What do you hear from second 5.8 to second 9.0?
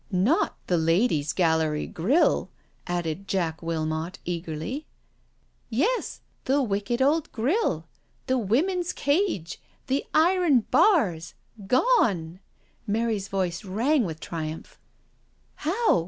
Yes I The wicked old grille— the women's